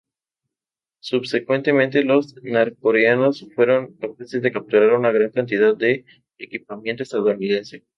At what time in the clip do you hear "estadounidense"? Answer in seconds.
7.03-7.83